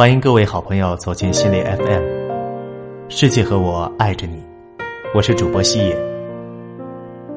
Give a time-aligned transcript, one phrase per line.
[0.00, 2.02] 欢迎各位好朋友走进心理 FM，
[3.10, 4.42] 世界和我爱着你，
[5.14, 5.94] 我是主播西野。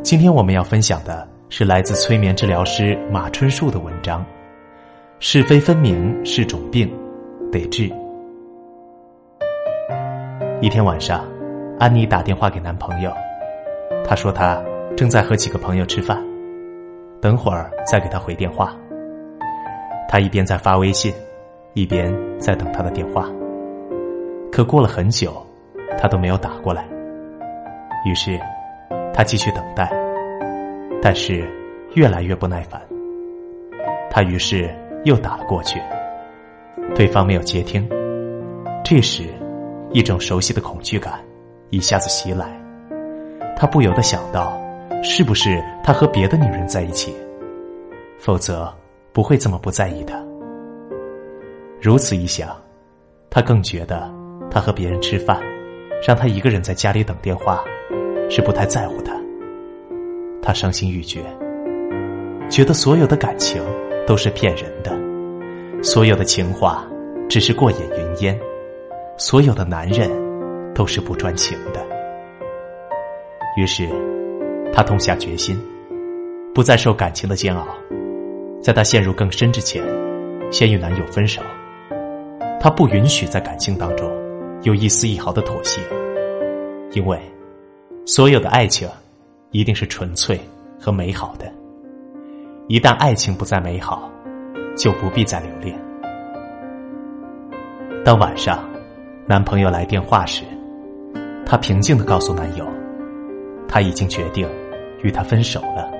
[0.00, 4.24] 今天我们要分享的是来自催眠治疗师马春树的文章：
[5.18, 6.88] 是非分明是种病，
[7.50, 7.92] 得治。
[10.60, 11.26] 一天晚上，
[11.80, 13.12] 安妮打电话给男朋友，
[14.06, 14.62] 她说她
[14.96, 16.16] 正在和几个朋友吃饭，
[17.20, 18.72] 等会儿再给他回电话。
[20.08, 21.12] 他一边在发微信。
[21.74, 23.30] 一边在等他的电话，
[24.50, 25.44] 可过了很久，
[25.98, 26.86] 他都没有打过来。
[28.04, 28.38] 于是，
[29.14, 29.90] 他继续等待，
[31.00, 31.48] 但是
[31.94, 32.78] 越来越不耐烦。
[34.10, 34.68] 他于是
[35.04, 35.80] 又打了过去，
[36.94, 37.88] 对方没有接听。
[38.84, 39.24] 这时，
[39.92, 41.20] 一种熟悉的恐惧感
[41.70, 42.46] 一下子袭来，
[43.56, 44.60] 他不由得想到：
[45.02, 47.14] 是不是他和别的女人在一起？
[48.18, 48.70] 否则
[49.12, 50.31] 不会这么不在意的。
[51.82, 52.56] 如此一想，
[53.28, 54.08] 他更觉得
[54.48, 55.42] 他和别人吃饭，
[56.06, 57.64] 让他一个人在家里等电话，
[58.30, 59.12] 是不太在乎他。
[60.40, 61.24] 他伤心欲绝，
[62.48, 63.60] 觉得所有的感情
[64.06, 64.96] 都是骗人的，
[65.82, 66.86] 所有的情话
[67.28, 68.38] 只是过眼云烟，
[69.18, 70.08] 所有的男人
[70.76, 71.84] 都是不专情的。
[73.56, 73.88] 于是，
[74.72, 75.60] 他痛下决心，
[76.54, 77.66] 不再受感情的煎熬，
[78.62, 79.82] 在他陷入更深之前，
[80.52, 81.42] 先与男友分手。
[82.62, 84.08] 他不允许在感情当中
[84.62, 85.80] 有一丝一毫的妥协，
[86.92, 87.20] 因为
[88.06, 88.88] 所有的爱情
[89.50, 90.40] 一定是纯粹
[90.78, 91.52] 和美好的。
[92.68, 94.08] 一旦爱情不再美好，
[94.76, 95.76] 就不必再留恋。
[98.04, 98.64] 当晚上
[99.26, 100.44] 男朋友来电话时，
[101.44, 102.64] 她平静的告诉男友，
[103.66, 104.48] 她已经决定
[105.02, 105.90] 与他分手了。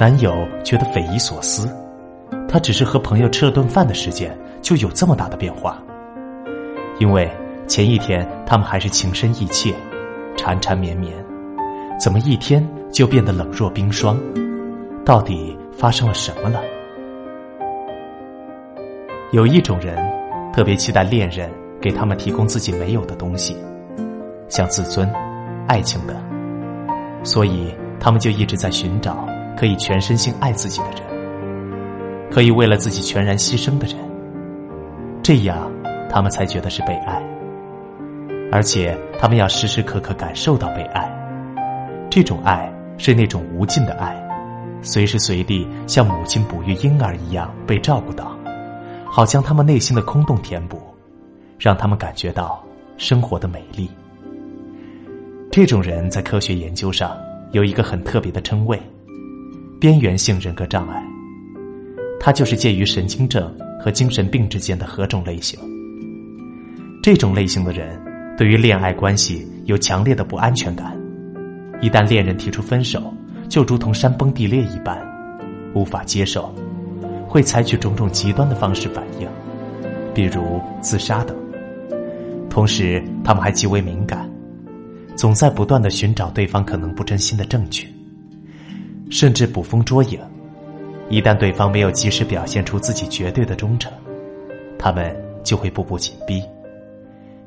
[0.00, 1.72] 男友觉得匪夷所思，
[2.48, 4.36] 他只是和朋友吃了顿饭的时间。
[4.60, 5.78] 就有这么大的变化，
[6.98, 7.30] 因为
[7.66, 9.74] 前一天他们还是情深意切、
[10.36, 11.12] 缠缠绵绵，
[11.98, 14.18] 怎么一天就变得冷若冰霜？
[15.04, 16.60] 到底发生了什么了？
[19.32, 19.96] 有一种人
[20.52, 21.50] 特别期待恋人
[21.80, 23.56] 给他们提供自己没有的东西，
[24.48, 25.10] 像自尊、
[25.66, 26.16] 爱情等，
[27.22, 34.07] 所以他们就一直在寻找可以全身心爱自己的人，可以为了自己全然牺牲的人。
[35.28, 35.70] 这样，
[36.08, 37.22] 他们才觉得是被爱，
[38.50, 41.06] 而且他们要时时刻刻感受到被爱。
[42.08, 44.16] 这种爱是那种无尽的爱，
[44.80, 48.34] 随时随地像母亲哺育婴儿一样被照顾到，
[49.04, 50.80] 好将他们内心的空洞填补，
[51.58, 52.64] 让他们感觉到
[52.96, 53.86] 生活的美丽。
[55.52, 57.14] 这种人在科学研究上
[57.52, 58.80] 有一个很特别的称谓——
[59.78, 61.04] 边缘性人格障碍，
[62.28, 63.50] 它就是介于神经症。
[63.80, 65.58] 和精神病之间的何种类型？
[67.02, 67.98] 这种类型的人
[68.36, 70.94] 对于恋爱关系有强烈的不安全感，
[71.80, 73.14] 一旦恋人提出分手，
[73.48, 75.00] 就如同山崩地裂一般，
[75.74, 76.54] 无法接受，
[77.26, 79.28] 会采取种种极端的方式反应，
[80.12, 81.34] 比如自杀等。
[82.50, 84.28] 同时，他们还极为敏感，
[85.16, 87.86] 总在不断的寻找对方可能不真心的证据，
[89.08, 90.20] 甚至捕风捉影。
[91.10, 93.90] 一旦对方没有及时表现出自己绝对的忠诚，
[94.78, 96.42] 他们就会步步紧逼；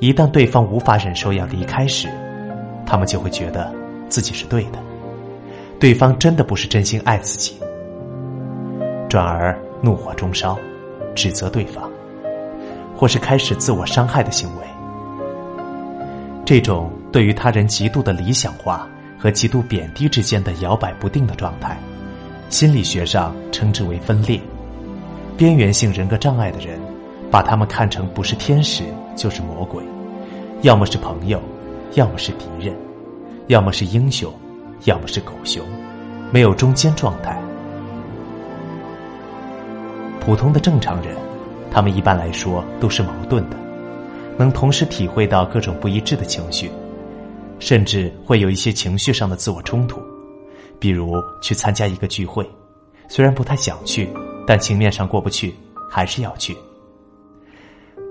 [0.00, 2.08] 一旦对方无法忍受要离开时，
[2.84, 3.72] 他们就会觉得
[4.08, 4.78] 自己是对的，
[5.78, 7.56] 对方真的不是真心爱自己，
[9.08, 10.58] 转而怒火中烧，
[11.14, 11.88] 指责对方，
[12.96, 14.64] 或是开始自我伤害的行为。
[16.44, 18.86] 这种对于他人极度的理想化
[19.16, 21.78] 和极度贬低之间的摇摆不定的状态。
[22.54, 24.40] 心理学上称之为分裂，
[25.36, 26.78] 边缘性人格障碍的人，
[27.28, 28.84] 把他们看成不是天使
[29.16, 29.82] 就是魔鬼，
[30.62, 31.42] 要么是朋友，
[31.94, 32.72] 要么是敌人，
[33.48, 34.32] 要么是英雄，
[34.84, 35.64] 要么是狗熊，
[36.30, 37.36] 没有中间状态。
[40.20, 41.16] 普通的正常人，
[41.72, 43.56] 他们一般来说都是矛盾的，
[44.38, 46.70] 能同时体会到各种不一致的情绪，
[47.58, 50.00] 甚至会有一些情绪上的自我冲突。
[50.78, 52.48] 比如去参加一个聚会，
[53.08, 54.08] 虽然不太想去，
[54.46, 55.54] 但情面上过不去，
[55.90, 56.56] 还是要去。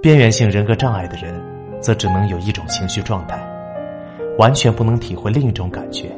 [0.02, 1.42] 边缘性人格障碍的人，
[1.80, 3.38] 则只能有一种情绪状态，
[4.38, 6.12] 完全不能体会另一种感觉，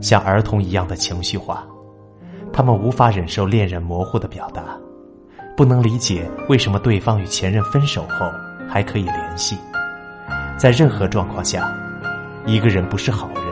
[0.00, 1.66] 像儿童一样的情绪化。
[2.52, 4.62] 他们无法忍受恋人模糊的表达，
[5.56, 8.30] 不能理解为什么对方与前任分手后
[8.68, 9.58] 还可以联系。
[10.56, 11.72] 在任何状况下，
[12.46, 13.44] 一个人不是好人，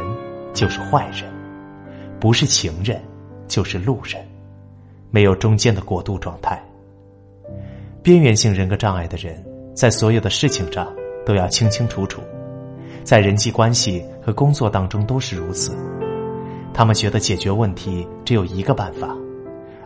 [0.55, 1.25] 就是坏人。
[2.19, 3.01] 不是情人，
[3.47, 4.25] 就是路人，
[5.11, 6.63] 没有中间的过渡状态。
[8.03, 10.93] 边缘性人格障碍的人，在所有的事情上
[11.25, 12.23] 都要清清楚楚，
[13.05, 15.77] 在人际关系和工作当中都是如此。
[16.73, 19.17] 他们觉得解决问题只有一个办法，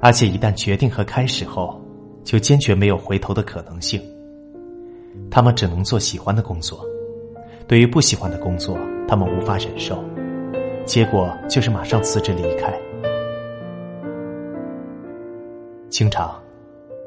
[0.00, 1.80] 而且一旦决定和开始后，
[2.24, 4.00] 就坚决没有回头的可能性。
[5.30, 6.84] 他们只能做喜欢的工作，
[7.66, 10.02] 对于不喜欢的工作，他们无法忍受，
[10.84, 12.72] 结果就是马上辞职离开。
[15.88, 16.34] 经常，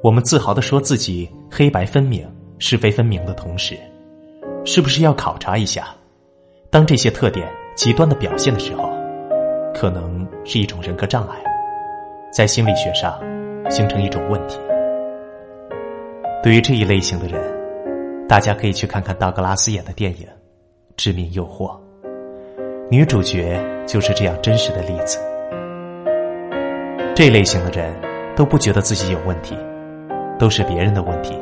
[0.01, 2.27] 我们自豪的说自己黑白分明、
[2.59, 3.77] 是非分明的同时，
[4.65, 5.87] 是不是要考察一下，
[6.69, 8.89] 当这些特点极端的表现的时候？
[9.73, 11.35] 可能是一种人格障碍，
[12.31, 13.19] 在心理学上
[13.71, 14.59] 形成一种问题。
[16.43, 17.41] 对于这一类型的人，
[18.27, 20.27] 大家可以去看看道格拉斯演的电影
[20.95, 21.69] 《致命诱惑》，
[22.94, 25.18] 女主角就是这样真实的例子。
[27.16, 27.92] 这类型的人
[28.36, 29.57] 都不觉得自己有问题，
[30.38, 31.36] 都是别人的问题，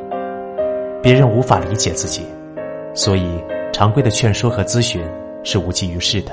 [1.03, 2.25] 别人无法理解自己，
[2.94, 3.38] 所以
[3.74, 5.03] 常规的劝说和咨询
[5.44, 6.31] 是无济于事的。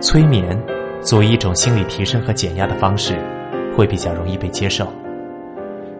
[0.00, 0.58] 催眠
[1.02, 3.18] 作为一种心理提升和减压的方式，
[3.76, 4.88] 会比较容易被接受。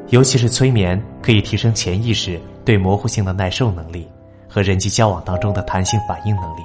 [0.07, 4.11] 尤其是催眠可以提升潜意识对模糊性的耐受能力
[4.49, 6.63] 和人际交往当中的弹性反应能力，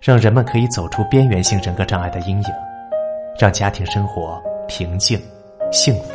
[0.00, 2.48] 让人们可以走出边缘性人格障碍的阴影，
[3.38, 5.20] 让家庭生活平静、
[5.72, 6.12] 幸福。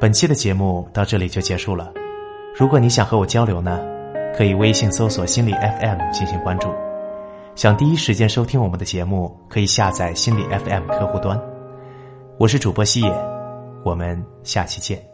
[0.00, 1.92] 本期的节目到这里就结束了。
[2.58, 3.78] 如果你想和我交流呢，
[4.34, 6.68] 可以微信搜索“心理 FM” 进行关注。
[7.54, 11.38] 想第一时间收听我们的节目，可以下载心理 FM 客户端。
[12.38, 13.33] 我是主播西野，
[13.84, 15.13] 我们下期见。